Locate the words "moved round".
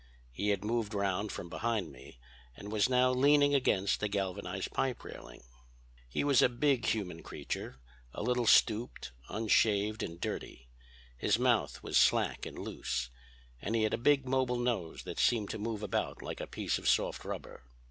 0.65-1.31